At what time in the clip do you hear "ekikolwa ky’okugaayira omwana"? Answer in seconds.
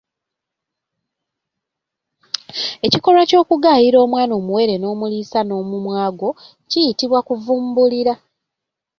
2.85-4.33